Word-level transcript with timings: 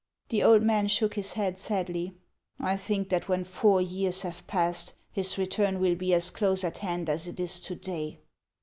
The 0.29 0.41
old 0.41 0.63
man 0.63 0.87
shook 0.87 1.13
his 1.13 1.33
head 1.33 1.59
sadly." 1.59 2.15
I 2.59 2.75
think 2.75 3.09
that 3.09 3.27
when 3.29 3.43
four 3.43 3.79
years 3.83 4.23
have 4.23 4.47
passed, 4.47 4.93
his 5.11 5.37
return 5.37 5.79
will 5.79 5.93
be 5.93 6.11
as 6.15 6.31
close 6.31 6.63
at 6.63 6.79
hand 6.79 7.07
as 7.07 7.27
it 7.27 7.39
is 7.39 7.59
to 7.61 7.75
day." 7.75 8.17